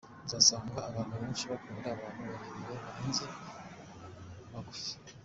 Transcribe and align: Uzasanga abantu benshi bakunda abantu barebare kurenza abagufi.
Uzasanga 0.25 0.79
abantu 0.89 1.13
benshi 1.21 1.43
bakunda 1.51 1.87
abantu 1.95 2.19
barebare 2.29 2.75
kurenza 2.85 3.25
abagufi. 4.45 4.93